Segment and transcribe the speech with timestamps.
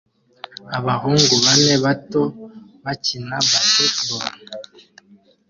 [0.77, 2.21] abahungu bane bato
[2.83, 4.27] bakina basketball